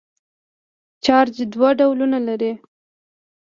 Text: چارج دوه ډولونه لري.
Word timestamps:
چارج 1.05 1.35
دوه 1.53 1.69
ډولونه 1.79 2.19
لري. 2.27 2.51